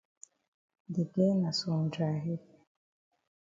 De 0.93 1.03
girl 1.11 1.35
na 1.41 1.51
some 1.59 1.87
dry 1.95 2.17
head. 2.25 2.39